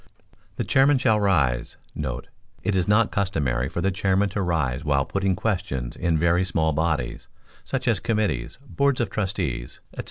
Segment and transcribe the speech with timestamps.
[0.55, 5.35] The chairman shall rise* [It is not customary for the chairman to rise while putting
[5.35, 7.27] questions in very small bodies,
[7.63, 9.99] such as committees, boards of trustees, &c.